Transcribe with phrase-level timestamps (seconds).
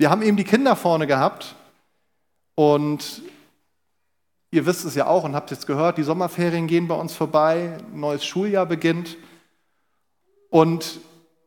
[0.00, 1.56] Wir haben eben die Kinder vorne gehabt
[2.54, 3.20] und
[4.50, 7.76] ihr wisst es ja auch und habt jetzt gehört, die Sommerferien gehen bei uns vorbei,
[7.92, 9.18] ein neues Schuljahr beginnt.
[10.48, 11.00] Und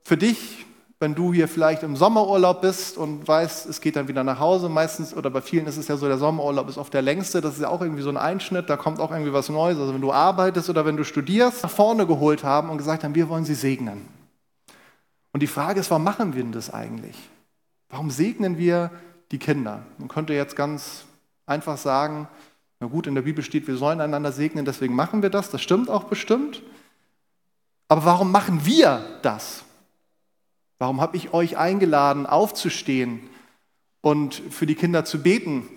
[0.04, 0.68] für dich,
[1.00, 4.70] wenn du hier vielleicht im Sommerurlaub bist und weißt, es geht dann wieder nach Hause,
[4.70, 7.56] meistens oder bei vielen ist es ja so, der Sommerurlaub ist oft der längste, das
[7.56, 9.80] ist ja auch irgendwie so ein Einschnitt, da kommt auch irgendwie was Neues.
[9.80, 13.16] Also wenn du arbeitest oder wenn du studierst, nach vorne geholt haben und gesagt haben,
[13.16, 14.08] wir wollen sie segnen.
[15.32, 17.18] Und die Frage ist, warum machen wir denn das eigentlich?
[17.94, 18.90] Warum segnen wir
[19.32, 19.86] die Kinder?
[20.00, 21.06] Man könnte jetzt ganz
[21.46, 22.28] einfach sagen,
[22.80, 25.52] na gut, in der Bibel steht, wir sollen einander segnen, deswegen machen wir das.
[25.52, 26.64] Das stimmt auch bestimmt.
[27.90, 29.64] Aber warum machen wir das?
[30.80, 33.30] Warum habe ich euch eingeladen, aufzustehen
[34.02, 35.70] und für die Kinder zu beten?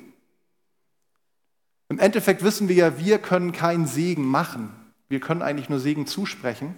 [1.91, 4.71] Im Endeffekt wissen wir ja, wir können keinen Segen machen.
[5.11, 6.77] Wir können eigentlich nur Segen zusprechen.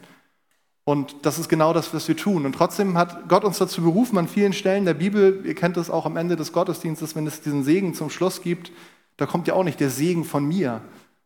[0.89, 2.47] Und das ist genau das, was wir tun.
[2.47, 5.91] Und trotzdem hat Gott uns dazu berufen, an vielen Stellen der Bibel, ihr kennt es
[5.91, 8.73] auch am Ende des Gottesdienstes, wenn es diesen Segen zum Schluss gibt,
[9.19, 10.81] da kommt ja auch nicht der Segen von mir,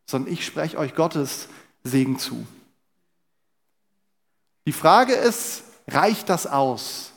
[0.05, 1.47] sondern ich spreche euch Gottes
[1.81, 2.45] Segen zu.
[4.67, 7.13] Die Frage ist, reicht das aus?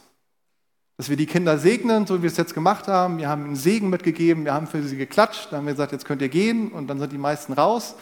[0.99, 3.19] Dass wir die Kinder segnen, so wie wir es jetzt gemacht haben.
[3.19, 6.05] Wir haben ihnen Segen mitgegeben, wir haben für sie geklatscht, dann haben wir gesagt, jetzt
[6.05, 7.97] könnt ihr gehen und dann sind die meisten raus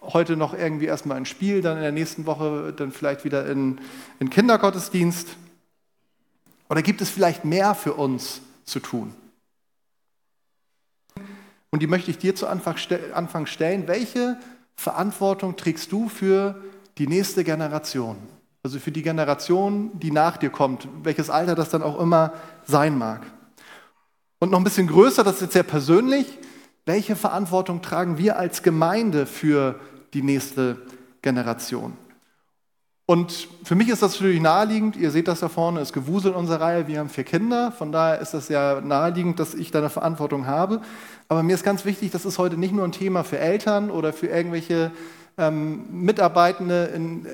[0.00, 3.80] heute noch irgendwie erstmal ein Spiel, dann in der nächsten Woche dann vielleicht wieder in,
[4.20, 5.28] in Kindergottesdienst?
[6.68, 9.14] Oder gibt es vielleicht mehr für uns zu tun?
[11.70, 12.76] Und die möchte ich dir zu Anfang
[13.46, 13.88] stellen.
[13.88, 14.38] Welche
[14.76, 16.62] Verantwortung trägst du für
[16.98, 18.16] die nächste Generation?
[18.62, 22.32] Also für die Generation, die nach dir kommt, welches Alter das dann auch immer
[22.64, 23.22] sein mag.
[24.38, 26.38] Und noch ein bisschen größer, das ist jetzt sehr persönlich,
[26.86, 29.80] welche Verantwortung tragen wir als Gemeinde für
[30.12, 30.78] die nächste
[31.22, 31.96] Generation.
[33.06, 36.36] Und für mich ist das natürlich naheliegend, ihr seht das da vorne, ist Gewusel in
[36.38, 39.80] unserer Reihe, wir haben vier Kinder, von daher ist das ja naheliegend, dass ich da
[39.80, 40.80] eine Verantwortung habe.
[41.28, 44.14] Aber mir ist ganz wichtig, das ist heute nicht nur ein Thema für Eltern oder
[44.14, 44.90] für irgendwelche
[45.36, 47.26] ähm, Mitarbeitende in,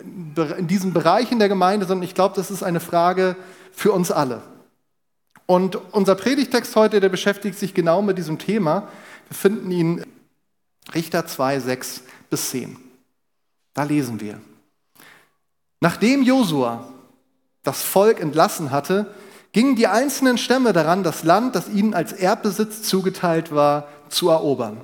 [0.59, 3.37] in diesen Bereichen der Gemeinde, sondern ich glaube, das ist eine Frage
[3.71, 4.43] für uns alle.
[5.47, 8.89] Und unser Predigtext heute, der beschäftigt sich genau mit diesem Thema.
[9.31, 10.05] Wir finden ihn
[10.93, 12.77] Richter 2, 6 bis 10.
[13.75, 14.41] Da lesen wir.
[15.81, 16.89] Nachdem Josua
[17.63, 19.15] das Volk entlassen hatte,
[19.53, 24.81] gingen die einzelnen Stämme daran, das Land, das ihnen als Erbbesitz zugeteilt war, zu erobern.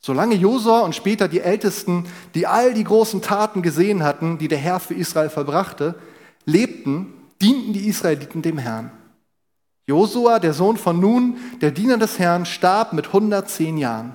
[0.00, 4.58] Solange Josua und später die Ältesten, die all die großen Taten gesehen hatten, die der
[4.58, 5.94] Herr für Israel verbrachte,
[6.46, 8.90] lebten, dienten die Israeliten dem Herrn.
[9.86, 14.14] Josua, der Sohn von Nun, der Diener des Herrn, starb mit 110 Jahren.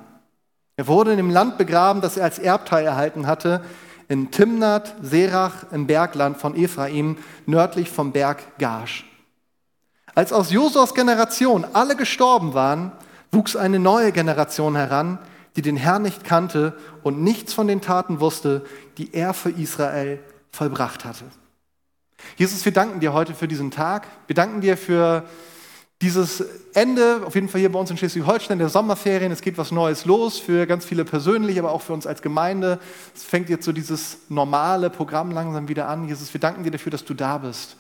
[0.78, 3.64] Er wurde in dem Land begraben, das er als Erbteil erhalten hatte,
[4.08, 9.06] in Timnat, Serach im Bergland von Ephraim, nördlich vom Berg Gash.
[10.14, 12.92] Als aus Josuas Generation alle gestorben waren,
[13.32, 15.20] wuchs eine neue Generation heran,
[15.56, 18.66] die den Herrn nicht kannte und nichts von den Taten wusste,
[18.98, 20.20] die er für Israel
[20.52, 21.26] vollbracht hatte.
[22.38, 24.08] Jesus, wir danken dir heute für diesen Tag.
[24.28, 25.24] Wir danken dir für
[26.06, 26.44] dieses
[26.76, 30.06] Ende, auf jeden Fall hier bei uns in Schleswig-Holstein, der Sommerferien, es geht was Neues
[30.06, 32.80] los für ganz viele persönlich, aber auch für uns als Gemeinde.
[33.16, 36.08] Es fängt jetzt so dieses normale Programm langsam wieder an.
[36.08, 37.76] Jesus, wir danken dir dafür, dass du da bist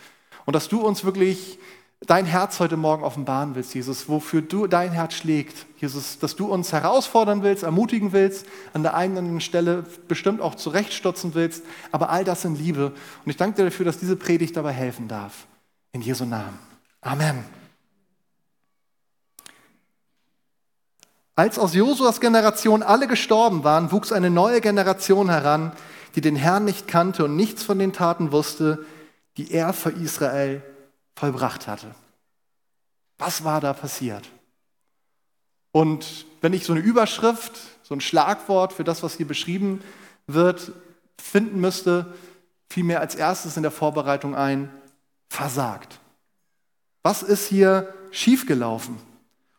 [0.46, 1.60] und dass du uns wirklich
[2.08, 5.68] dein Herz heute Morgen offenbaren willst, Jesus, wofür du dein Herz schlägt.
[5.78, 10.42] Jesus, dass du uns herausfordern willst, ermutigen willst, an der einen oder anderen Stelle bestimmt
[10.42, 12.88] auch zurechtstutzen willst, aber all das in Liebe.
[12.88, 15.46] Und ich danke dir dafür, dass diese Predigt dabei helfen darf.
[15.92, 16.58] In Jesu Namen.
[17.02, 17.65] Amen.
[21.36, 25.74] Als aus Josuas Generation alle gestorben waren, wuchs eine neue Generation heran,
[26.16, 28.86] die den Herrn nicht kannte und nichts von den Taten wusste,
[29.36, 30.64] die er für Israel
[31.14, 31.94] vollbracht hatte.
[33.18, 34.30] Was war da passiert?
[35.74, 37.52] Und wenn ich so eine Überschrift,
[37.84, 39.82] so ein Schlagwort für das, was hier beschrieben
[40.28, 40.72] wird,
[41.20, 42.14] finden müsste,
[42.70, 44.72] fiel mir als erstes in der Vorbereitung ein,
[45.28, 46.00] versagt.
[47.04, 48.98] Was ist hier schiefgelaufen?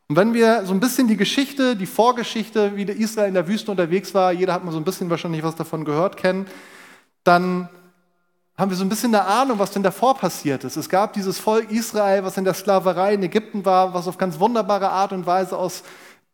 [0.08, 3.48] Und wenn wir so ein bisschen die Geschichte, die Vorgeschichte, wie der Israel in der
[3.48, 6.46] Wüste unterwegs war, jeder hat mal so ein bisschen wahrscheinlich was davon gehört, kennen,
[7.24, 7.68] dann
[8.56, 10.76] haben wir so ein bisschen eine Ahnung, was denn davor passiert ist.
[10.76, 14.38] Es gab dieses Volk Israel, was in der Sklaverei in Ägypten war, was auf ganz
[14.38, 15.82] wunderbare Art und Weise aus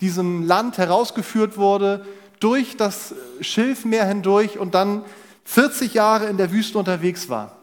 [0.01, 2.05] diesem Land herausgeführt wurde,
[2.41, 5.05] durch das Schilfmeer hindurch und dann
[5.45, 7.57] 40 Jahre in der Wüste unterwegs war.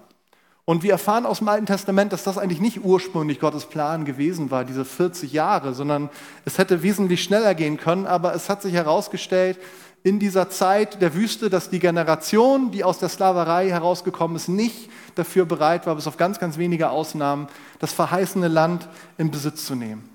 [0.69, 4.51] Und wir erfahren aus dem Alten Testament, dass das eigentlich nicht ursprünglich Gottes Plan gewesen
[4.51, 6.11] war, diese 40 Jahre, sondern
[6.45, 8.05] es hätte wesentlich schneller gehen können.
[8.05, 9.57] Aber es hat sich herausgestellt,
[10.03, 14.91] in dieser Zeit der Wüste, dass die Generation, die aus der Sklaverei herausgekommen ist, nicht
[15.15, 17.47] dafür bereit war, bis auf ganz, ganz wenige Ausnahmen,
[17.79, 18.87] das verheißene Land
[19.17, 20.07] in Besitz zu nehmen.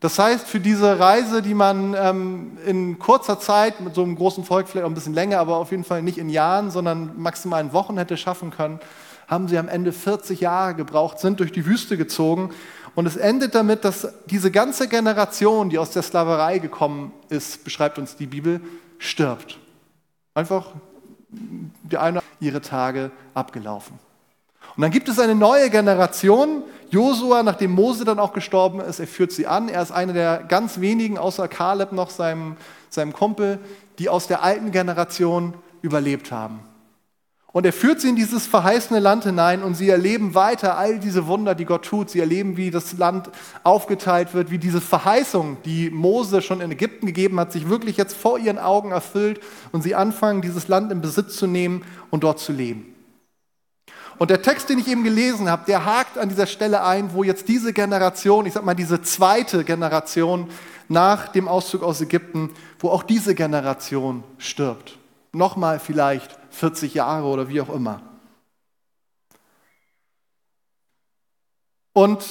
[0.00, 4.42] Das heißt, für diese Reise, die man ähm, in kurzer Zeit mit so einem großen
[4.44, 7.62] Volk, vielleicht auch ein bisschen länger, aber auf jeden Fall nicht in Jahren, sondern maximal
[7.62, 8.80] in Wochen hätte schaffen können,
[9.26, 12.50] haben sie am Ende 40 Jahre gebraucht, sind durch die Wüste gezogen.
[12.94, 17.98] Und es endet damit, dass diese ganze Generation, die aus der Sklaverei gekommen ist, beschreibt
[17.98, 18.60] uns die Bibel,
[18.98, 19.58] stirbt.
[20.34, 20.72] Einfach
[21.28, 23.98] die eine ihre Tage abgelaufen.
[24.76, 26.62] Und dann gibt es eine neue Generation.
[26.90, 29.68] Josua, nachdem Mose dann auch gestorben ist, er führt sie an.
[29.68, 32.56] Er ist einer der ganz wenigen, außer Kaleb noch, seinem,
[32.90, 33.58] seinem Kumpel,
[33.98, 36.60] die aus der alten Generation überlebt haben.
[37.56, 41.26] Und er führt sie in dieses verheißene Land hinein und sie erleben weiter all diese
[41.26, 42.10] Wunder, die Gott tut.
[42.10, 43.30] Sie erleben, wie das Land
[43.62, 48.14] aufgeteilt wird, wie diese Verheißung, die Mose schon in Ägypten gegeben hat, sich wirklich jetzt
[48.14, 49.40] vor ihren Augen erfüllt
[49.72, 52.94] und sie anfangen, dieses Land in Besitz zu nehmen und dort zu leben.
[54.18, 57.24] Und der Text, den ich eben gelesen habe, der hakt an dieser Stelle ein, wo
[57.24, 60.50] jetzt diese Generation, ich sag mal diese zweite Generation
[60.90, 62.50] nach dem Auszug aus Ägypten,
[62.80, 64.98] wo auch diese Generation stirbt.
[65.36, 68.00] Nochmal vielleicht 40 Jahre oder wie auch immer.
[71.92, 72.24] Und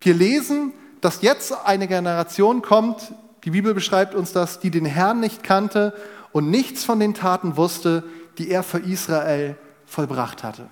[0.00, 3.12] wir lesen, dass jetzt eine Generation kommt,
[3.44, 5.94] die Bibel beschreibt uns das, die den Herrn nicht kannte
[6.32, 8.04] und nichts von den Taten wusste,
[8.36, 9.56] die er für Israel
[9.86, 10.68] vollbracht hatte.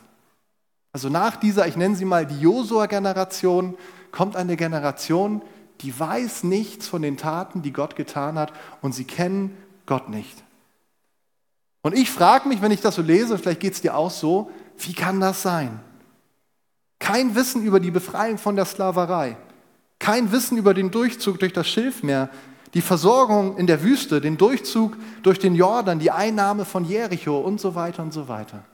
[0.92, 3.76] Also nach dieser, ich nenne sie mal die Josua-Generation,
[4.10, 5.42] kommt eine Generation,
[5.80, 8.52] die weiß nichts von den Taten, die Gott getan hat
[8.82, 9.56] und sie kennen
[9.86, 10.44] Gott nicht.
[11.82, 14.50] Und ich frage mich, wenn ich das so lese, vielleicht geht es dir auch so,
[14.78, 15.80] wie kann das sein?
[16.98, 19.36] Kein Wissen über die Befreiung von der Sklaverei,
[19.98, 22.28] kein Wissen über den Durchzug durch das Schilfmeer,
[22.75, 27.60] die Versorgung in der Wüste, den Durchzug durch den Jordan, die Einnahme von Jericho und
[27.60, 28.64] so weiter und so weiter.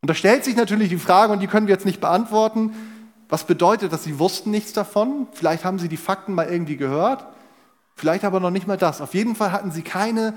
[0.00, 2.72] Und da stellt sich natürlich die Frage, und die können wir jetzt nicht beantworten,
[3.28, 4.04] was bedeutet das?
[4.04, 7.26] Sie wussten nichts davon, vielleicht haben sie die Fakten mal irgendwie gehört,
[7.94, 9.00] vielleicht aber noch nicht mal das.
[9.00, 10.34] Auf jeden Fall hatten sie keine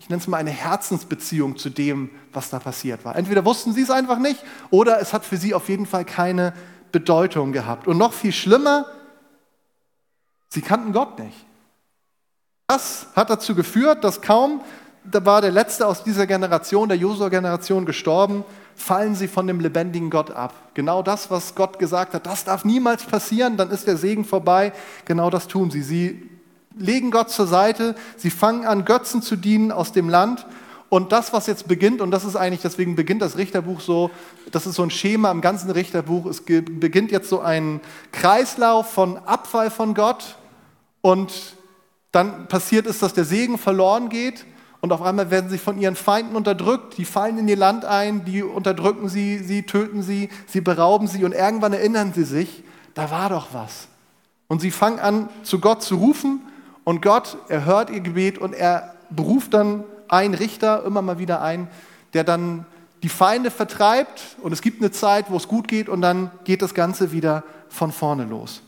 [0.00, 3.16] ich nenne es mal eine Herzensbeziehung zu dem, was da passiert war.
[3.16, 6.54] Entweder wussten sie es einfach nicht oder es hat für sie auf jeden Fall keine
[6.90, 7.86] Bedeutung gehabt.
[7.86, 8.86] Und noch viel schlimmer,
[10.48, 11.36] sie kannten Gott nicht.
[12.66, 14.62] Das hat dazu geführt, dass kaum,
[15.04, 18.44] da war der letzte aus dieser Generation, der Josua-Generation gestorben,
[18.74, 20.54] fallen sie von dem lebendigen Gott ab.
[20.72, 24.72] Genau das, was Gott gesagt hat, das darf niemals passieren, dann ist der Segen vorbei.
[25.04, 25.82] Genau das tun sie.
[25.82, 26.29] Sie
[26.76, 30.46] legen Gott zur Seite, sie fangen an, Götzen zu dienen aus dem Land.
[30.88, 34.10] Und das, was jetzt beginnt, und das ist eigentlich, deswegen beginnt das Richterbuch so,
[34.50, 37.80] das ist so ein Schema im ganzen Richterbuch, es beginnt jetzt so ein
[38.10, 40.36] Kreislauf von Abfall von Gott.
[41.00, 41.32] Und
[42.10, 44.46] dann passiert es, dass der Segen verloren geht.
[44.80, 48.24] Und auf einmal werden sie von ihren Feinden unterdrückt, die fallen in ihr Land ein,
[48.24, 51.24] die unterdrücken sie, sie töten sie, sie berauben sie.
[51.24, 52.64] Und irgendwann erinnern sie sich,
[52.94, 53.88] da war doch was.
[54.48, 56.40] Und sie fangen an, zu Gott zu rufen
[56.90, 61.68] und Gott erhört ihr Gebet und er beruft dann einen Richter immer mal wieder ein,
[62.14, 62.66] der dann
[63.04, 66.62] die Feinde vertreibt und es gibt eine Zeit, wo es gut geht und dann geht
[66.62, 68.62] das Ganze wieder von vorne los.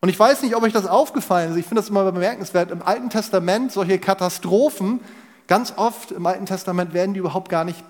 [0.00, 2.82] Und ich weiß nicht, ob euch das aufgefallen ist, ich finde das immer bemerkenswert, im
[2.82, 5.00] Alten Testament solche Katastrophen,
[5.48, 7.82] ganz oft im Alten Testament werden die überhaupt gar nicht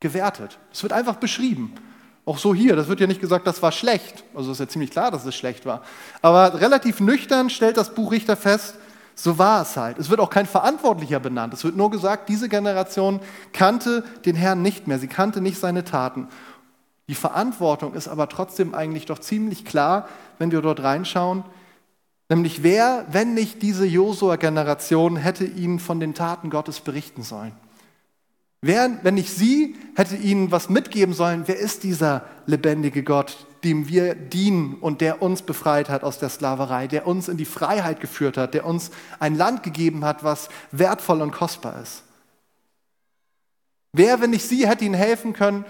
[0.00, 0.58] gewertet.
[0.72, 1.72] Es wird einfach beschrieben.
[2.26, 4.24] Auch so hier, das wird ja nicht gesagt, das war schlecht.
[4.34, 5.82] Also ist ja ziemlich klar, dass es schlecht war.
[6.22, 8.74] Aber relativ nüchtern stellt das Buch Richter fest,
[9.14, 9.96] so war es halt.
[9.98, 11.54] Es wird auch kein Verantwortlicher benannt.
[11.54, 13.20] Es wird nur gesagt, diese Generation
[13.52, 14.98] kannte den Herrn nicht mehr.
[14.98, 16.26] Sie kannte nicht seine Taten.
[17.08, 20.08] Die Verantwortung ist aber trotzdem eigentlich doch ziemlich klar,
[20.38, 21.44] wenn wir dort reinschauen.
[22.28, 27.52] Nämlich wer, wenn nicht diese Josua-Generation, hätte ihnen von den Taten Gottes berichten sollen?
[28.62, 33.88] Wer, wenn nicht sie, hätte ihnen was mitgeben sollen, wer ist dieser lebendige Gott, dem
[33.88, 38.00] wir dienen und der uns befreit hat aus der Sklaverei, der uns in die Freiheit
[38.00, 42.02] geführt hat, der uns ein Land gegeben hat, was wertvoll und kostbar ist?
[43.92, 45.64] Wer, wenn nicht sie, hätte ihnen helfen können,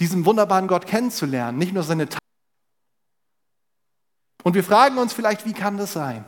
[0.00, 2.20] diesen wunderbaren Gott kennenzulernen, nicht nur seine Taten.
[4.42, 6.24] Und wir fragen uns vielleicht, wie kann das sein?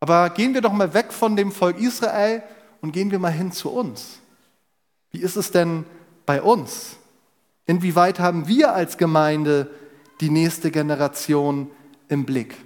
[0.00, 2.42] Aber gehen wir doch mal weg von dem Volk Israel
[2.80, 4.20] und gehen wir mal hin zu uns.
[5.10, 5.84] Wie ist es denn
[6.24, 6.96] bei uns?
[7.66, 9.70] Inwieweit haben wir als Gemeinde
[10.20, 11.70] die nächste Generation
[12.08, 12.56] im Blick?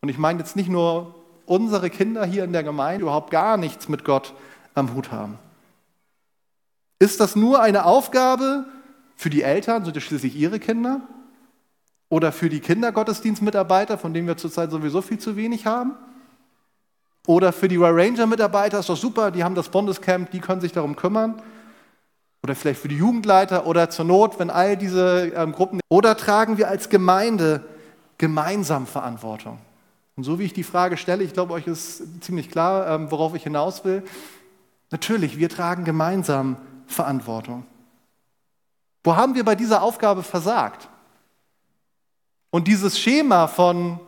[0.00, 1.14] Und ich meine jetzt nicht nur
[1.46, 4.34] unsere Kinder hier in der Gemeinde, überhaupt gar nichts mit Gott
[4.74, 5.38] am Hut haben.
[6.98, 8.66] Ist das nur eine Aufgabe
[9.16, 11.02] für die Eltern, sind ja schließlich ihre Kinder?
[12.08, 15.96] Oder für die Kindergottesdienstmitarbeiter, von denen wir zurzeit sowieso viel zu wenig haben?
[17.26, 20.94] Oder für die Ranger-Mitarbeiter ist doch super, die haben das Bundescamp, die können sich darum
[20.94, 21.42] kümmern.
[22.42, 25.80] Oder vielleicht für die Jugendleiter oder zur Not, wenn all diese ähm, Gruppen.
[25.88, 27.64] Oder tragen wir als Gemeinde
[28.18, 29.58] gemeinsam Verantwortung?
[30.14, 33.34] Und so wie ich die Frage stelle, ich glaube, euch ist ziemlich klar, ähm, worauf
[33.34, 34.04] ich hinaus will.
[34.90, 36.56] Natürlich, wir tragen gemeinsam
[36.86, 37.66] Verantwortung.
[39.02, 40.88] Wo haben wir bei dieser Aufgabe versagt?
[42.50, 43.98] Und dieses Schema von,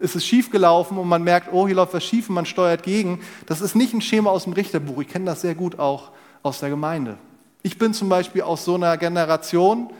[0.00, 3.20] ist es schiefgelaufen und man merkt, oh, hier läuft was schief und man steuert gegen,
[3.46, 5.00] das ist nicht ein Schema aus dem Richterbuch.
[5.02, 6.12] Ich kenne das sehr gut auch
[6.42, 7.18] aus der Gemeinde.
[7.62, 9.90] Ich bin zum Beispiel aus so einer Generation,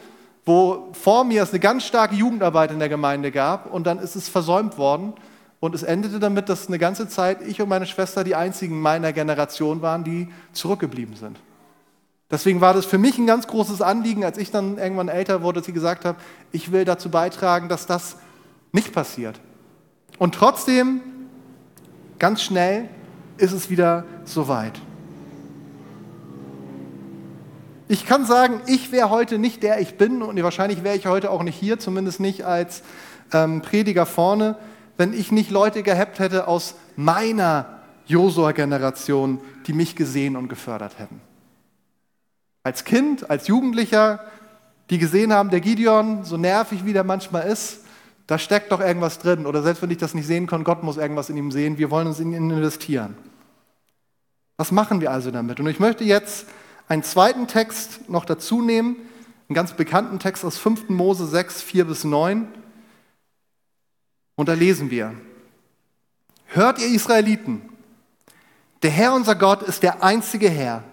[0.44, 4.16] wo vor mir es eine ganz starke Jugendarbeit in der Gemeinde gab und dann ist
[4.16, 5.12] es versäumt worden
[5.60, 9.12] und es endete damit, dass eine ganze Zeit ich und meine Schwester die einzigen meiner
[9.12, 11.38] Generation waren, die zurückgeblieben sind.
[12.30, 15.60] Deswegen war das für mich ein ganz großes Anliegen, als ich dann irgendwann älter wurde,
[15.60, 16.18] dass ich gesagt habe,
[16.52, 18.16] ich will dazu beitragen, dass das
[18.70, 19.40] nicht passiert.
[20.16, 21.00] Und trotzdem,
[22.18, 22.88] ganz schnell
[23.36, 24.80] ist es wieder soweit.
[27.88, 31.30] Ich kann sagen, ich wäre heute nicht der ich bin und wahrscheinlich wäre ich heute
[31.30, 32.82] auch nicht hier, zumindest nicht als
[33.32, 34.56] ähm, Prediger vorne,
[34.96, 41.20] wenn ich nicht Leute gehabt hätte aus meiner Josua-Generation, die mich gesehen und gefördert hätten
[42.68, 44.20] als Kind, als Jugendlicher,
[44.90, 47.80] die gesehen haben, der Gideon, so nervig wie der manchmal ist,
[48.28, 49.46] da steckt doch irgendwas drin.
[49.46, 51.78] Oder selbst wenn ich das nicht sehen kann, Gott muss irgendwas in ihm sehen.
[51.78, 53.16] Wir wollen uns in ihn investieren.
[54.58, 55.58] Was machen wir also damit?
[55.58, 56.46] Und ich möchte jetzt
[56.88, 58.96] einen zweiten Text noch dazu nehmen,
[59.48, 60.90] einen ganz bekannten Text aus 5.
[60.90, 62.46] Mose 6, 4 bis 9.
[64.36, 65.14] Und da lesen wir,
[66.48, 67.62] Hört ihr Israeliten,
[68.82, 70.84] der Herr unser Gott ist der einzige Herr.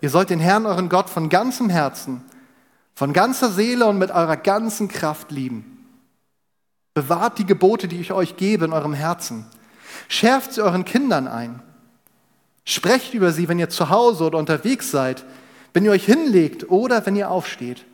[0.00, 2.22] Ihr sollt den Herrn, euren Gott, von ganzem Herzen,
[2.94, 5.73] von ganzer Seele und mit eurer ganzen Kraft lieben.
[6.94, 9.46] Bewahrt die Gebote, die ich euch gebe, in eurem Herzen.
[10.08, 11.60] Schärft sie euren Kindern ein.
[12.64, 15.24] Sprecht über sie, wenn ihr zu Hause oder unterwegs seid,
[15.72, 17.84] wenn ihr euch hinlegt oder wenn ihr aufsteht.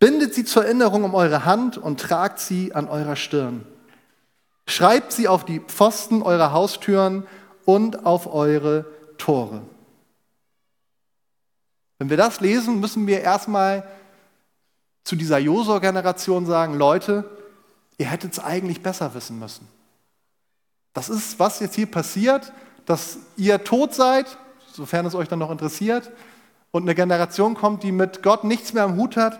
[0.00, 3.64] Bindet sie zur Erinnerung um eure Hand und tragt sie an eurer Stirn.
[4.66, 7.26] Schreibt sie auf die Pfosten eurer Haustüren
[7.66, 8.86] und auf eure
[9.18, 9.62] Tore.
[11.98, 13.86] Wenn wir das lesen, müssen wir erstmal
[15.04, 17.24] zu dieser Josua-Generation sagen, Leute,
[17.98, 19.68] ihr hättet es eigentlich besser wissen müssen.
[20.92, 22.52] Das ist, was jetzt hier passiert,
[22.86, 24.38] dass ihr tot seid,
[24.72, 26.10] sofern es euch dann noch interessiert,
[26.70, 29.38] und eine Generation kommt, die mit Gott nichts mehr am Hut hat,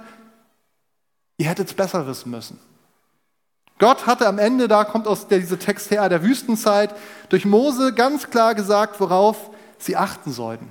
[1.37, 2.61] ihr hättet es besser wissen müssen.
[3.79, 6.95] Gott hatte am Ende, da kommt aus der, dieser Text her, der Wüstenzeit,
[7.29, 10.71] durch Mose ganz klar gesagt, worauf sie achten sollten.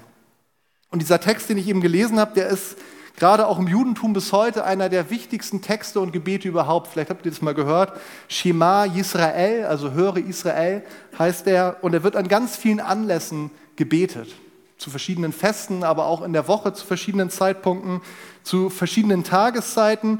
[0.89, 2.77] Und dieser Text, den ich eben gelesen habe, der ist
[3.17, 6.87] gerade auch im Judentum bis heute einer der wichtigsten Texte und Gebete überhaupt.
[6.87, 7.99] Vielleicht habt ihr das mal gehört.
[8.27, 10.83] Shema Yisrael, also höre Israel,
[11.17, 11.77] heißt er.
[11.81, 14.29] Und er wird an ganz vielen Anlässen gebetet.
[14.77, 18.01] Zu verschiedenen Festen, aber auch in der Woche zu verschiedenen Zeitpunkten,
[18.43, 20.19] zu verschiedenen Tageszeiten.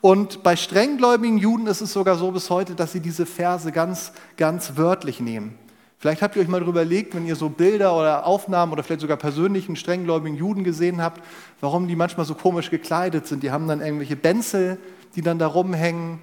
[0.00, 4.12] Und bei strenggläubigen Juden ist es sogar so bis heute, dass sie diese Verse ganz,
[4.36, 5.58] ganz wörtlich nehmen.
[6.02, 9.02] Vielleicht habt ihr euch mal darüber überlegt, wenn ihr so Bilder oder Aufnahmen oder vielleicht
[9.02, 11.22] sogar persönlichen strenggläubigen Juden gesehen habt,
[11.60, 13.44] warum die manchmal so komisch gekleidet sind.
[13.44, 14.78] Die haben dann irgendwelche Benzel,
[15.14, 16.18] die dann da rumhängen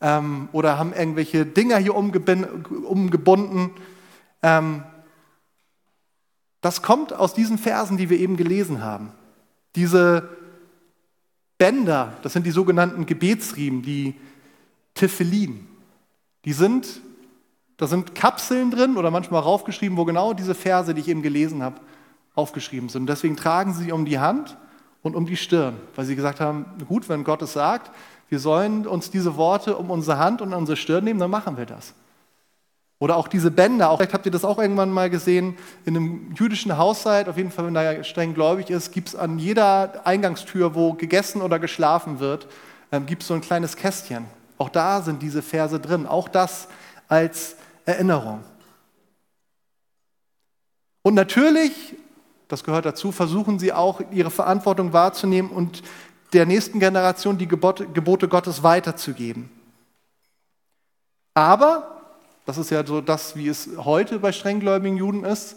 [0.00, 3.70] ähm, oder haben irgendwelche Dinger hier umgebunden.
[4.42, 4.82] Ähm,
[6.60, 9.12] das kommt aus diesen Versen, die wir eben gelesen haben.
[9.76, 10.28] Diese
[11.56, 14.16] Bänder, das sind die sogenannten Gebetsriemen, die
[14.94, 15.68] Tefillin.
[16.44, 17.00] Die sind
[17.80, 21.62] da sind Kapseln drin oder manchmal raufgeschrieben, wo genau diese Verse, die ich eben gelesen
[21.62, 21.80] habe,
[22.34, 23.08] aufgeschrieben sind.
[23.08, 24.58] Deswegen tragen sie um die Hand
[25.00, 27.90] und um die Stirn, weil sie gesagt haben, gut, wenn Gott es sagt,
[28.28, 31.64] wir sollen uns diese Worte um unsere Hand und unsere Stirn nehmen, dann machen wir
[31.64, 31.94] das.
[32.98, 35.56] Oder auch diese Bänder, auch, vielleicht habt ihr das auch irgendwann mal gesehen,
[35.86, 39.38] in einem jüdischen Haushalt, auf jeden Fall, wenn da streng gläubig ist, gibt es an
[39.38, 42.46] jeder Eingangstür, wo gegessen oder geschlafen wird,
[42.92, 44.26] ähm, gibt es so ein kleines Kästchen.
[44.58, 46.06] Auch da sind diese Verse drin.
[46.06, 46.68] Auch das
[47.08, 48.42] als Erinnerung.
[51.02, 51.96] Und natürlich,
[52.48, 55.82] das gehört dazu, versuchen sie auch ihre Verantwortung wahrzunehmen und
[56.32, 59.50] der nächsten Generation die Gebote, Gottes weiterzugeben.
[61.34, 62.02] Aber,
[62.46, 65.56] das ist ja so das, wie es heute bei strenggläubigen Juden ist,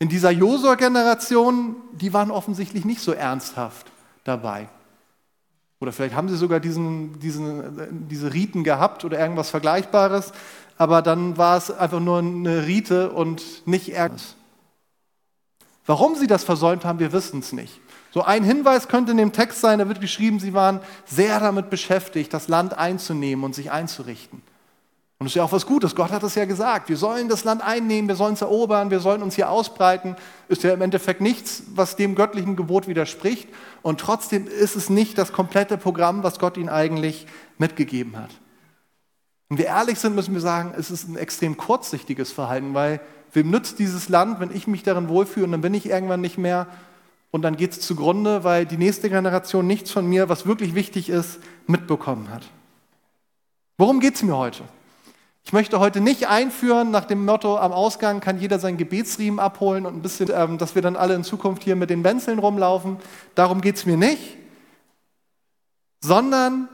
[0.00, 3.90] in dieser Josua-Generation, die waren offensichtlich nicht so ernsthaft
[4.24, 4.68] dabei.
[5.80, 10.32] Oder vielleicht haben sie sogar diesen, diesen, diese Riten gehabt oder irgendwas Vergleichbares,
[10.78, 14.14] aber dann war es einfach nur eine Rite und nicht Ärger.
[15.84, 17.80] Warum sie das versäumt haben, wir wissen es nicht.
[18.12, 21.68] So ein Hinweis könnte in dem Text sein, da wird geschrieben, sie waren sehr damit
[21.68, 24.40] beschäftigt, das Land einzunehmen und sich einzurichten.
[25.18, 25.96] Und das ist ja auch was Gutes.
[25.96, 26.88] Gott hat es ja gesagt.
[26.88, 30.14] Wir sollen das Land einnehmen, wir sollen es erobern, wir sollen uns hier ausbreiten.
[30.46, 33.48] Ist ja im Endeffekt nichts, was dem göttlichen Gebot widerspricht.
[33.82, 37.26] Und trotzdem ist es nicht das komplette Programm, was Gott ihnen eigentlich
[37.58, 38.30] mitgegeben hat.
[39.48, 43.00] Wenn wir ehrlich sind, müssen wir sagen, es ist ein extrem kurzsichtiges Verhalten, weil
[43.32, 46.38] wem nützt dieses Land, wenn ich mich darin wohlfühle und dann bin ich irgendwann nicht
[46.38, 46.66] mehr
[47.30, 51.08] und dann geht es zugrunde, weil die nächste Generation nichts von mir, was wirklich wichtig
[51.08, 52.42] ist, mitbekommen hat.
[53.76, 54.64] Worum geht es mir heute?
[55.44, 59.86] Ich möchte heute nicht einführen nach dem Motto, am Ausgang kann jeder seinen Gebetsriemen abholen
[59.86, 62.98] und ein bisschen, ähm, dass wir dann alle in Zukunft hier mit den Wenzeln rumlaufen.
[63.34, 64.36] Darum geht es mir nicht,
[66.00, 66.68] sondern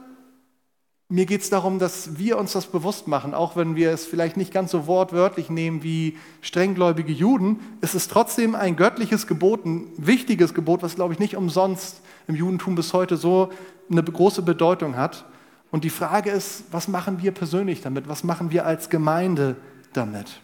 [1.07, 4.37] mir geht es darum, dass wir uns das bewusst machen, auch wenn wir es vielleicht
[4.37, 9.91] nicht ganz so wortwörtlich nehmen wie strenggläubige Juden, ist es trotzdem ein göttliches Gebot, ein
[9.97, 13.51] wichtiges Gebot, was, glaube ich, nicht umsonst im Judentum bis heute so
[13.89, 15.25] eine große Bedeutung hat.
[15.69, 18.07] Und die Frage ist, was machen wir persönlich damit?
[18.07, 19.57] Was machen wir als Gemeinde
[19.93, 20.41] damit?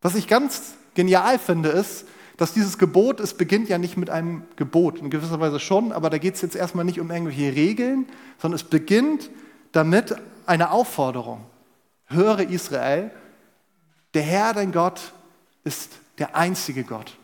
[0.00, 4.42] Was ich ganz genial finde, ist, dass dieses Gebot, es beginnt ja nicht mit einem
[4.56, 8.06] Gebot, in gewisser Weise schon, aber da geht es jetzt erstmal nicht um irgendwelche Regeln,
[8.38, 9.30] sondern es beginnt
[9.72, 10.16] damit
[10.46, 11.40] eine Aufforderung.
[12.06, 13.10] Höre Israel,
[14.14, 15.12] der Herr, dein Gott,
[15.64, 17.16] ist der einzige Gott.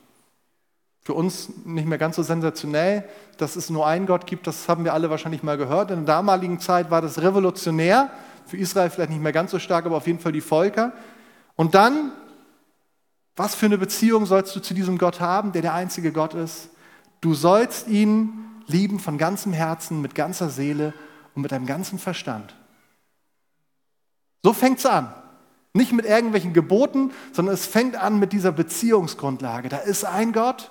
[1.03, 3.05] Für uns nicht mehr ganz so sensationell,
[3.37, 5.91] dass es nur einen Gott gibt, das haben wir alle wahrscheinlich mal gehört.
[5.91, 8.11] In der damaligen Zeit war das revolutionär,
[8.47, 10.93] für Israel vielleicht nicht mehr ganz so stark, aber auf jeden Fall die Völker.
[11.57, 12.13] Und dann,
[13.37, 16.71] was für eine Beziehung sollst du zu diesem Gott haben, der der einzige Gott ist?
[17.21, 20.93] Du sollst ihn lieben von ganzem Herzen, mit ganzer Seele
[21.35, 22.55] und mit deinem ganzen Verstand.
[24.43, 25.15] So fängt es an.
[25.75, 29.71] Nicht mit irgendwelchen Geboten, sondern es fängt an mit dieser Beziehungsgrundlage.
[29.71, 30.71] Da ist ein Gott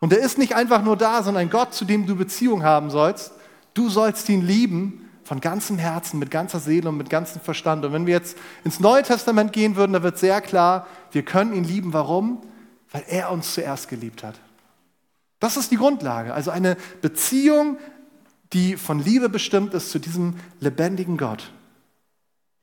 [0.00, 2.90] und er ist nicht einfach nur da, sondern ein Gott, zu dem du Beziehung haben
[2.90, 3.32] sollst.
[3.72, 7.84] Du sollst ihn lieben von ganzem Herzen, mit ganzer Seele und mit ganzem Verstand.
[7.84, 11.52] Und wenn wir jetzt ins Neue Testament gehen würden, da wird sehr klar, wir können
[11.52, 11.92] ihn lieben.
[11.92, 12.40] Warum?
[12.92, 14.40] Weil er uns zuerst geliebt hat.
[15.38, 16.32] Das ist die Grundlage.
[16.32, 17.76] Also eine Beziehung,
[18.54, 21.52] die von Liebe bestimmt ist zu diesem lebendigen Gott.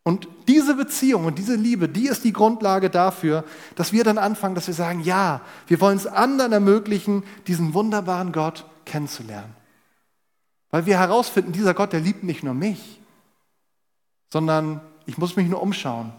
[0.01, 3.43] Und diese Beziehung und diese Liebe, die ist die Grundlage dafür,
[3.75, 8.31] dass wir dann anfangen, dass wir sagen, ja, wir wollen es anderen ermöglichen, diesen wunderbaren
[8.31, 9.53] Gott kennenzulernen.
[10.75, 12.99] Weil wir herausfinden, dieser Gott, der liebt nicht nur mich,
[14.29, 16.11] sondern ich muss mich nur umschauen.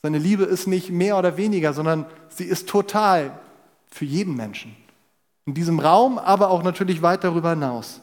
[0.00, 3.36] Seine Liebe ist nicht mehr oder weniger, sondern sie ist total
[3.90, 4.76] für jeden Menschen.
[5.44, 8.00] In diesem Raum, aber auch natürlich weit darüber hinaus.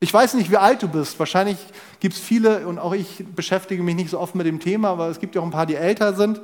[0.00, 1.18] Ich weiß nicht, wie alt du bist.
[1.18, 1.58] Wahrscheinlich
[2.00, 5.08] gibt es viele, und auch ich beschäftige mich nicht so oft mit dem Thema, aber
[5.08, 6.40] es gibt ja auch ein paar, die älter sind.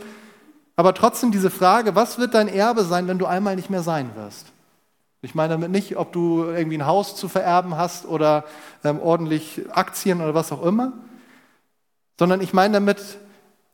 [0.77, 4.15] Aber trotzdem diese Frage, was wird dein Erbe sein, wenn du einmal nicht mehr sein
[4.15, 4.52] wirst?
[5.25, 8.45] Ich meine damit nicht, ob du irgendwie ein Haus zu vererben hast oder
[8.83, 10.93] ähm, ordentlich Aktien oder was auch immer,
[12.19, 13.19] sondern ich meine damit,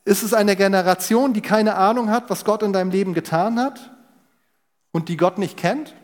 [0.04, 3.90] ist es eine Generation, die keine Ahnung hat, was Gott in deinem Leben getan hat
[4.92, 5.94] und die Gott nicht kennt?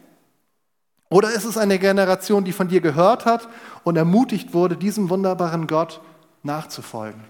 [1.10, 3.48] Oder ist es eine Generation, die von dir gehört hat
[3.84, 6.00] und ermutigt wurde, diesem wunderbaren Gott
[6.42, 7.22] nachzufolgen?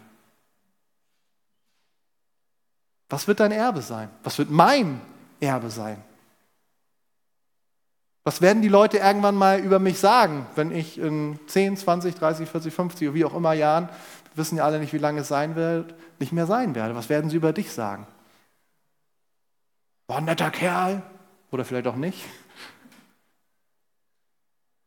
[3.09, 4.09] Was wird dein Erbe sein?
[4.23, 5.01] Was wird mein
[5.41, 6.03] Erbe sein?
[8.25, 12.49] Was werden die Leute irgendwann mal über mich sagen, wenn ich in 10, 20, 30,
[12.49, 15.29] 40, 50 oder wie auch immer Jahren, wir wissen ja alle nicht, wie lange es
[15.29, 16.95] sein wird, nicht mehr sein werde?
[16.95, 18.07] Was werden sie über dich sagen?
[20.07, 21.03] War ein netter Kerl
[21.51, 22.25] oder vielleicht auch nicht.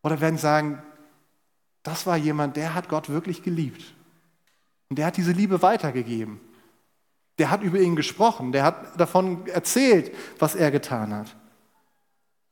[0.02, 0.82] Oder werden sagen,
[1.84, 3.94] das war jemand, der hat Gott wirklich geliebt.
[4.90, 6.40] Und der hat diese Liebe weitergegeben.
[7.38, 11.36] Der hat über ihn gesprochen, der hat davon erzählt, was er getan hat.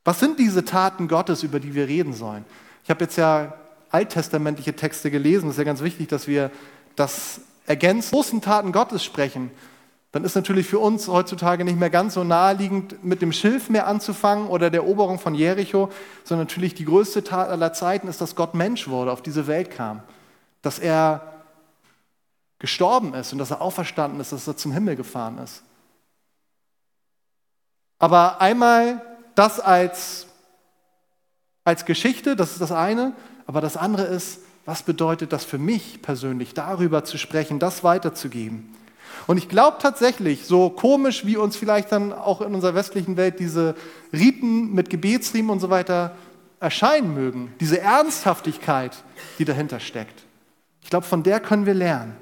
[0.05, 2.45] Was sind diese Taten Gottes, über die wir reden sollen?
[2.85, 3.53] Ich habe jetzt ja
[3.89, 5.49] alttestamentliche Texte gelesen.
[5.49, 6.49] Es ist ja ganz wichtig, dass wir
[6.95, 8.11] das ergänzen.
[8.11, 9.51] Großen Taten Gottes sprechen
[10.15, 14.47] dann ist natürlich für uns heutzutage nicht mehr ganz so naheliegend, mit dem Schilfmeer anzufangen
[14.47, 15.91] oder der Eroberung von Jericho,
[16.23, 19.71] sondern natürlich die größte Tat aller Zeiten ist, dass Gott Mensch wurde, auf diese Welt
[19.71, 20.03] kam,
[20.61, 21.33] dass er
[22.59, 25.63] gestorben ist und dass er auferstanden ist, dass er zum Himmel gefahren ist.
[27.99, 29.01] Aber einmal
[29.35, 30.27] das als,
[31.63, 33.13] als Geschichte, das ist das eine,
[33.45, 38.75] aber das andere ist, was bedeutet das für mich persönlich, darüber zu sprechen, das weiterzugeben.
[39.27, 43.39] Und ich glaube tatsächlich, so komisch wie uns vielleicht dann auch in unserer westlichen Welt
[43.39, 43.75] diese
[44.11, 46.15] Riten mit Gebetsriemen und so weiter
[46.59, 49.03] erscheinen mögen, diese Ernsthaftigkeit,
[49.39, 50.23] die dahinter steckt.
[50.81, 52.15] Ich glaube, von der können wir lernen.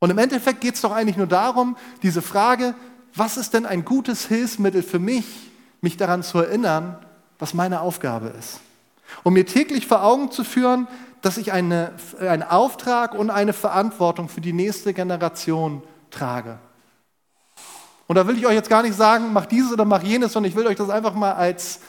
[0.00, 2.74] Und im Endeffekt geht es doch eigentlich nur darum, diese Frage,
[3.14, 5.26] was ist denn ein gutes Hilfsmittel für mich,
[5.80, 6.98] mich daran zu erinnern,
[7.38, 8.60] was meine Aufgabe ist.
[9.22, 10.88] Um mir täglich vor Augen zu führen,
[11.22, 16.58] dass ich eine, einen Auftrag und eine Verantwortung für die nächste Generation trage.
[18.06, 20.50] Und da will ich euch jetzt gar nicht sagen, mach dieses oder mach jenes, sondern
[20.50, 21.80] ich will euch das einfach mal als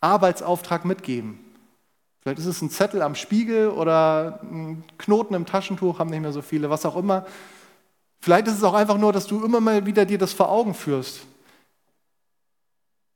[0.00, 1.38] Arbeitsauftrag mitgeben.
[2.20, 6.32] Vielleicht ist es ein Zettel am Spiegel oder ein Knoten im Taschentuch, haben nicht mehr
[6.32, 7.26] so viele, was auch immer.
[8.22, 10.74] Vielleicht ist es auch einfach nur, dass du immer mal wieder dir das vor Augen
[10.74, 11.22] führst.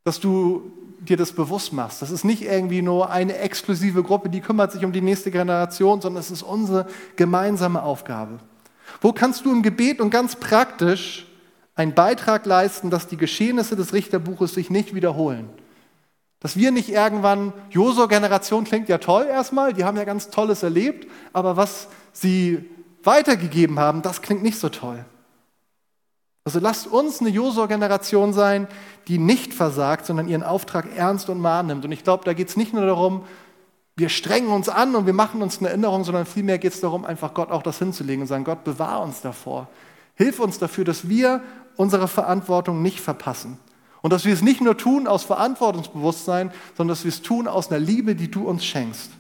[0.03, 2.03] Dass du dir das bewusst machst.
[2.03, 6.01] Das ist nicht irgendwie nur eine exklusive Gruppe, die kümmert sich um die nächste Generation,
[6.01, 8.41] sondern es ist unsere gemeinsame Aufgabe.
[9.01, 11.29] Wo kannst du im Gebet und ganz praktisch
[11.77, 15.49] einen Beitrag leisten, dass die Geschehnisse des Richterbuches sich nicht wiederholen?
[16.41, 21.09] Dass wir nicht irgendwann, Josua-Generation klingt ja toll erstmal, die haben ja ganz Tolles erlebt,
[21.33, 22.65] aber was sie
[23.07, 25.05] weitergegeben haben, das klingt nicht so toll.
[26.45, 28.69] Also lasst uns eine Josua-Generation sein,
[29.09, 31.85] die nicht versagt, sondern ihren Auftrag ernst und mahn nimmt.
[31.85, 33.25] Und ich glaube, da geht es nicht nur darum,
[33.97, 37.05] wir strengen uns an und wir machen uns eine Erinnerung, sondern vielmehr geht es darum,
[37.05, 39.69] einfach Gott auch das hinzulegen und sagen, Gott, bewahr uns davor.
[40.15, 41.43] Hilf uns dafür, dass wir
[41.77, 43.59] unsere Verantwortung nicht verpassen.
[44.03, 47.71] Und dass wir es nicht nur tun aus Verantwortungsbewusstsein, sondern dass wir es tun aus
[47.71, 49.11] einer Liebe, die du uns schenkst.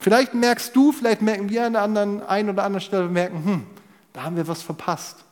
[0.00, 3.66] Vielleicht merkst du, vielleicht merken wir an der anderen, einen oder anderen Stelle, merken, hm,
[4.14, 5.24] da haben wir was verpasst.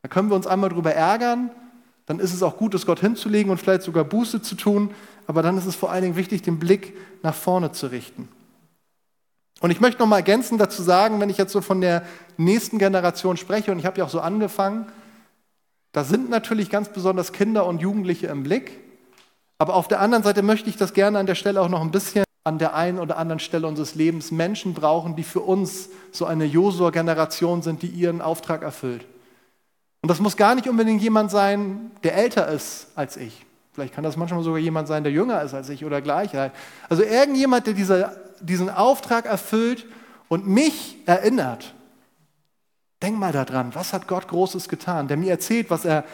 [0.00, 1.50] Da können wir uns einmal drüber ärgern,
[2.06, 4.92] dann ist es auch gut, es Gott hinzulegen und vielleicht sogar Buße zu tun,
[5.26, 8.28] aber dann ist es vor allen Dingen wichtig, den Blick nach vorne zu richten.
[9.60, 12.02] Und ich möchte noch mal ergänzend dazu sagen, wenn ich jetzt so von der
[12.38, 14.86] nächsten Generation spreche, und ich habe ja auch so angefangen,
[15.92, 18.80] da sind natürlich ganz besonders Kinder und Jugendliche im Blick,
[19.58, 21.90] aber auf der anderen Seite möchte ich das gerne an der Stelle auch noch ein
[21.90, 26.26] bisschen an der einen oder anderen Stelle unseres Lebens Menschen brauchen, die für uns so
[26.26, 29.06] eine Josua-Generation sind, die ihren Auftrag erfüllt.
[30.02, 33.46] Und das muss gar nicht unbedingt jemand sein, der älter ist als ich.
[33.72, 36.30] Vielleicht kann das manchmal sogar jemand sein, der jünger ist als ich oder gleich.
[36.88, 39.86] Also irgendjemand, der diese, diesen Auftrag erfüllt
[40.28, 41.74] und mich erinnert.
[43.00, 46.04] Denk mal daran, was hat Gott Großes getan, der mir erzählt, was er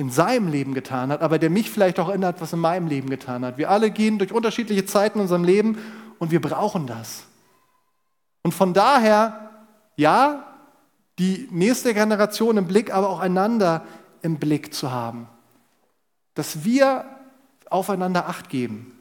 [0.00, 3.10] in seinem Leben getan hat, aber der mich vielleicht auch erinnert, was in meinem Leben
[3.10, 3.58] getan hat.
[3.58, 5.76] Wir alle gehen durch unterschiedliche Zeiten in unserem Leben
[6.18, 7.24] und wir brauchen das.
[8.42, 9.50] Und von daher,
[9.96, 10.46] ja,
[11.18, 13.84] die nächste Generation im Blick, aber auch einander
[14.22, 15.28] im Blick zu haben.
[16.32, 17.04] Dass wir
[17.68, 18.96] aufeinander Acht geben.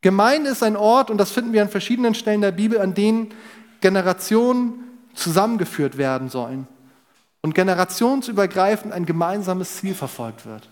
[0.00, 3.34] Gemeinde ist ein Ort, und das finden wir an verschiedenen Stellen der Bibel, an denen
[3.80, 4.74] Generationen
[5.12, 6.68] zusammengeführt werden sollen
[7.42, 10.68] und generationsübergreifend ein gemeinsames Ziel verfolgt wird.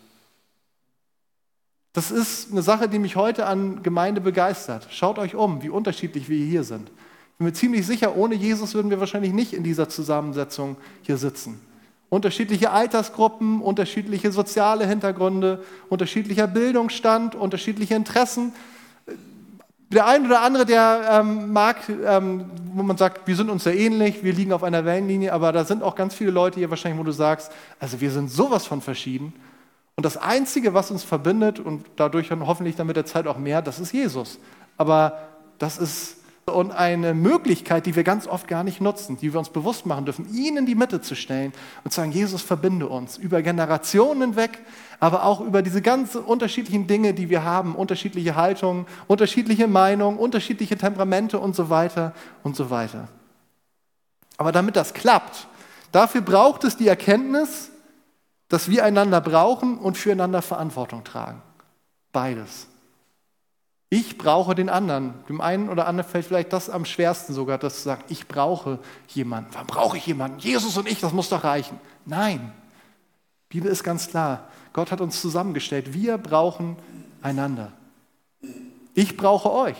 [1.92, 4.86] Das ist eine Sache, die mich heute an Gemeinde begeistert.
[4.90, 6.90] Schaut euch um, wie unterschiedlich wir hier sind.
[6.90, 11.16] Ich bin mir ziemlich sicher, ohne Jesus würden wir wahrscheinlich nicht in dieser Zusammensetzung hier
[11.16, 11.60] sitzen.
[12.10, 18.52] Unterschiedliche Altersgruppen, unterschiedliche soziale Hintergründe, unterschiedlicher Bildungsstand, unterschiedliche Interessen.
[19.90, 23.76] Der ein oder andere, der ähm, mag, ähm, wo man sagt, wir sind uns sehr
[23.76, 27.00] ähnlich, wir liegen auf einer Wellenlinie, aber da sind auch ganz viele Leute hier wahrscheinlich,
[27.00, 29.32] wo du sagst, also wir sind sowas von verschieden.
[29.96, 33.62] Und das Einzige, was uns verbindet und dadurch hoffentlich dann mit der Zeit auch mehr,
[33.62, 34.38] das ist Jesus.
[34.76, 35.18] Aber
[35.58, 36.17] das ist
[36.52, 40.04] und eine Möglichkeit, die wir ganz oft gar nicht nutzen, die wir uns bewusst machen
[40.04, 41.52] dürfen, ihn in die Mitte zu stellen
[41.84, 44.58] und zu sagen, Jesus verbinde uns über Generationen hinweg,
[45.00, 50.76] aber auch über diese ganz unterschiedlichen Dinge, die wir haben, unterschiedliche Haltungen, unterschiedliche Meinungen, unterschiedliche
[50.76, 53.08] Temperamente und so weiter und so weiter.
[54.36, 55.48] Aber damit das klappt,
[55.92, 57.70] dafür braucht es die Erkenntnis,
[58.48, 61.42] dass wir einander brauchen und füreinander Verantwortung tragen.
[62.12, 62.68] Beides.
[63.90, 65.14] Ich brauche den anderen.
[65.28, 68.78] Dem einen oder anderen fällt vielleicht das am schwersten sogar, das zu sagen, ich brauche
[69.08, 69.50] jemanden.
[69.54, 70.38] Wann brauche ich jemanden?
[70.40, 71.80] Jesus und ich, das muss doch reichen.
[72.04, 72.52] Nein.
[73.50, 74.48] Die Bibel ist ganz klar.
[74.74, 75.94] Gott hat uns zusammengestellt.
[75.94, 76.76] Wir brauchen
[77.22, 77.72] einander.
[78.94, 79.76] Ich brauche euch.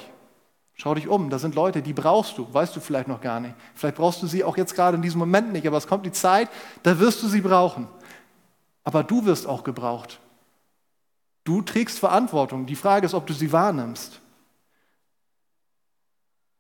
[0.81, 3.55] Schau dich um, da sind Leute, die brauchst du, weißt du vielleicht noch gar nicht.
[3.75, 6.12] Vielleicht brauchst du sie auch jetzt gerade in diesem Moment nicht, aber es kommt die
[6.12, 6.49] Zeit,
[6.85, 7.88] da wirst du sie brauchen.
[8.85, 10.21] Aber du wirst auch gebraucht.
[11.49, 12.67] Du trägst Verantwortung.
[12.67, 14.21] Die Frage ist, ob du sie wahrnimmst.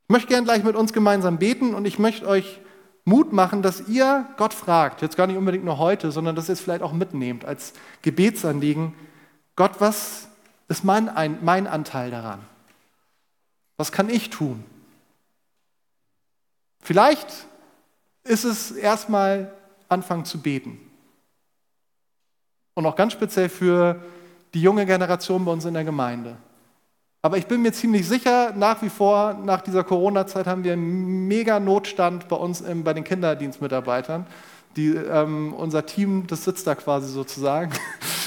[0.04, 2.58] Ich möchte gern gleich mit uns gemeinsam beten und ich möchte euch
[3.04, 6.54] Mut machen, dass ihr Gott fragt, jetzt gar nicht unbedingt nur heute, sondern dass ihr
[6.54, 8.94] es vielleicht auch mitnehmt als Gebetsanliegen.
[9.56, 10.28] Gott, was
[10.68, 12.40] ist mein, mein Anteil daran?
[13.76, 14.64] Was kann ich tun?
[16.80, 17.28] Vielleicht
[18.24, 19.52] ist es erstmal
[19.90, 20.80] anfangen zu beten.
[22.72, 24.02] Und auch ganz speziell für
[24.54, 26.36] die junge Generation bei uns in der Gemeinde.
[27.20, 31.26] Aber ich bin mir ziemlich sicher, nach wie vor, nach dieser Corona-Zeit haben wir einen
[31.26, 34.26] mega Notstand bei uns im, bei den Kinderdienstmitarbeitern,
[34.76, 37.72] Die, ähm, unser Team, das sitzt da quasi sozusagen.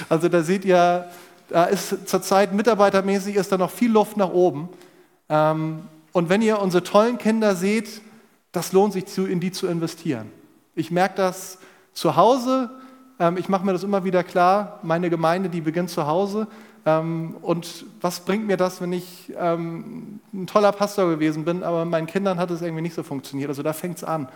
[0.09, 1.09] Also da seht ihr,
[1.49, 4.67] da ist zurzeit mitarbeitermäßig ist da noch viel Luft nach oben.
[5.29, 8.01] Ähm, und wenn ihr unsere tollen Kinder seht,
[8.51, 10.31] das lohnt sich, in die zu investieren.
[10.73, 11.59] Ich merke das
[11.93, 12.71] zu Hause.
[13.21, 14.79] Ähm, ich mache mir das immer wieder klar.
[14.81, 16.47] Meine Gemeinde, die beginnt zu Hause.
[16.87, 21.85] Ähm, und was bringt mir das, wenn ich ähm, ein toller Pastor gewesen bin, aber
[21.85, 23.49] meinen Kindern hat es irgendwie nicht so funktioniert?
[23.49, 24.27] Also da fängt es an.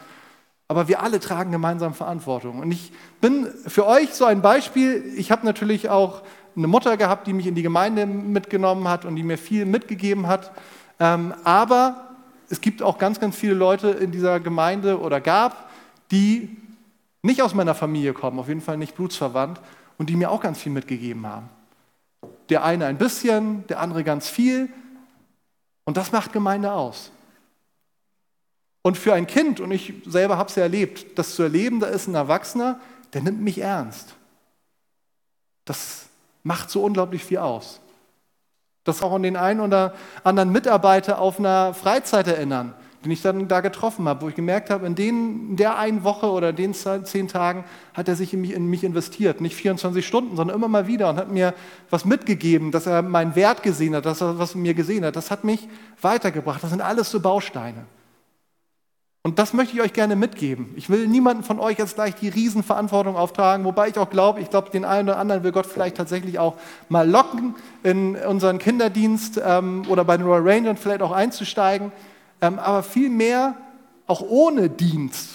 [0.67, 2.59] Aber wir alle tragen gemeinsam Verantwortung.
[2.59, 5.03] Und ich bin für euch so ein Beispiel.
[5.17, 6.21] Ich habe natürlich auch
[6.55, 10.25] eine Mutter gehabt, die mich in die Gemeinde mitgenommen hat und die mir viel mitgegeben
[10.27, 10.51] hat.
[10.97, 12.15] Aber
[12.49, 15.69] es gibt auch ganz, ganz viele Leute in dieser Gemeinde oder gab,
[16.09, 16.57] die
[17.25, 19.59] nicht aus meiner Familie kommen, auf jeden Fall nicht blutsverwandt
[19.97, 21.49] und die mir auch ganz viel mitgegeben haben.
[22.49, 24.69] Der eine ein bisschen, der andere ganz viel.
[25.85, 27.11] Und das macht Gemeinde aus.
[28.83, 31.87] Und für ein Kind, und ich selber habe es ja erlebt, das zu erleben, da
[31.87, 32.79] ist ein Erwachsener,
[33.13, 34.13] der nimmt mich ernst.
[35.65, 36.05] Das
[36.43, 37.81] macht so unglaublich viel aus.
[38.83, 43.47] Das auch an den einen oder anderen Mitarbeiter auf einer Freizeit erinnern, den ich dann
[43.47, 46.73] da getroffen habe, wo ich gemerkt habe, in, den, in der einen Woche oder den
[46.73, 47.63] zehn Tagen
[47.93, 49.41] hat er sich in mich, in mich investiert.
[49.41, 51.53] Nicht 24 Stunden, sondern immer mal wieder und hat mir
[51.89, 55.15] was mitgegeben, dass er meinen Wert gesehen hat, dass er was in mir gesehen hat.
[55.15, 55.67] Das hat mich
[56.01, 56.63] weitergebracht.
[56.63, 57.85] Das sind alles so Bausteine.
[59.21, 60.73] Und das möchte ich euch gerne mitgeben.
[60.75, 64.49] Ich will niemanden von euch jetzt gleich die Riesenverantwortung auftragen, wobei ich auch glaube, ich
[64.49, 66.55] glaube, den einen oder anderen will Gott vielleicht tatsächlich auch
[66.89, 71.91] mal locken, in unseren Kinderdienst ähm, oder bei den Royal Rangers vielleicht auch einzusteigen
[72.41, 73.55] ähm, aber vielmehr
[74.07, 75.29] auch ohne Dienst.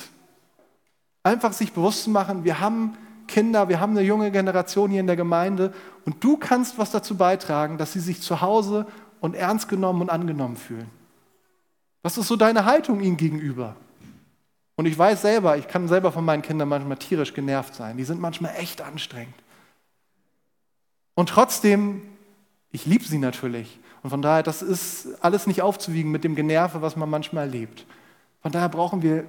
[1.23, 5.07] Einfach sich bewusst zu machen, wir haben Kinder, wir haben eine junge Generation hier in
[5.07, 5.73] der Gemeinde
[6.05, 8.87] und du kannst was dazu beitragen, dass sie sich zu Hause
[9.21, 10.91] und ernst genommen und angenommen fühlen.
[12.03, 13.77] Was ist so deine Haltung ihnen gegenüber?
[14.77, 17.99] Und ich weiß selber, ich kann selber von meinen Kindern manchmal tierisch genervt sein.
[17.99, 19.35] Die sind manchmal echt anstrengend.
[21.15, 22.01] Und trotzdem,
[22.73, 23.79] ich liebe sie natürlich.
[24.03, 27.87] Und von daher, das ist alles nicht aufzuwiegen mit dem Generve, was man manchmal erlebt.
[28.43, 29.25] Von daher brauchen wir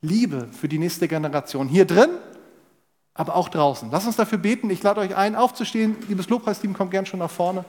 [0.00, 1.68] Liebe für die nächste Generation.
[1.68, 2.10] Hier drin,
[3.14, 3.88] aber auch draußen.
[3.90, 4.68] Lass uns dafür beten.
[4.70, 5.96] Ich lade euch ein, aufzustehen.
[6.08, 7.64] Liebes Lobpreisteam, kommt gern schon nach vorne.